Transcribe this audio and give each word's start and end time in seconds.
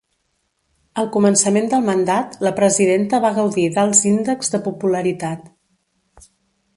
Al 1.01 1.09
començament 1.15 1.67
del 1.73 1.83
mandat, 1.89 2.33
la 2.47 2.53
presidenta 2.61 3.19
va 3.27 3.33
gaudir 3.37 3.65
d’alts 3.75 4.01
índexs 4.15 4.53
de 4.57 4.63
popularitat. 4.69 5.45